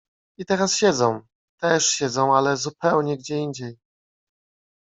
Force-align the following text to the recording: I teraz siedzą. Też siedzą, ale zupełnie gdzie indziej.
I 0.37 0.45
teraz 0.45 0.75
siedzą. 0.77 1.21
Też 1.59 1.87
siedzą, 1.89 2.35
ale 2.37 2.57
zupełnie 2.57 3.17
gdzie 3.17 3.37
indziej. 3.37 3.77